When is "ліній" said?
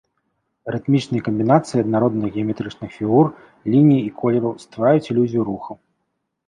3.75-4.01